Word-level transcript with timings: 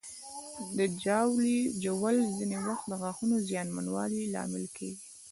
د 0.77 0.79
ژاولې 1.03 1.59
ژوول 1.83 2.17
ځینې 2.37 2.57
وخت 2.67 2.85
د 2.87 2.93
غاښونو 3.01 3.35
زیانمنوالي 3.47 4.21
لامل 4.33 4.65
کېږي. 4.77 4.99